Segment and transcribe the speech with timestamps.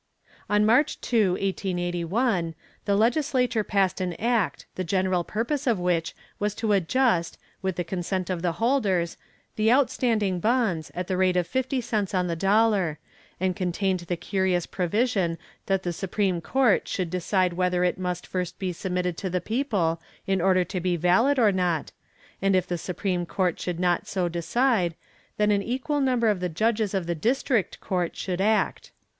[0.49, 2.55] On March 2, 1881,
[2.85, 7.83] the legislature passed an act, the general purpose of which was to adjust, with the
[7.83, 9.15] consent of the holders,
[9.57, 12.97] the outstanding bonds, at the rate of fifty cents on the dollar,
[13.39, 15.37] and contained the curious provision
[15.67, 20.01] that the supreme court should decide whether it must first be submitted to the people
[20.25, 21.91] in order to be valid or not,
[22.41, 24.95] and if the supreme court should not so decide,
[25.37, 28.91] then an equal number of the judges of the district court should act.